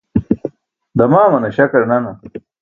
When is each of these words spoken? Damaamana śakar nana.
Damaamana 0.97 1.51
śakar 1.55 1.87
nana. 1.87 2.11